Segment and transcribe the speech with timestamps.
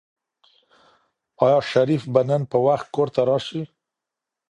[1.43, 3.61] آیا شریف به نن په وخت کور ته راشي؟